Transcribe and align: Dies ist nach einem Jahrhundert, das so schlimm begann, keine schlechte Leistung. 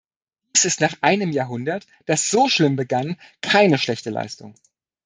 Dies 0.55 0.65
ist 0.65 0.81
nach 0.81 0.95
einem 1.01 1.31
Jahrhundert, 1.31 1.85
das 2.07 2.27
so 2.27 2.49
schlimm 2.49 2.75
begann, 2.75 3.17
keine 3.43 3.77
schlechte 3.77 4.09
Leistung. 4.09 4.55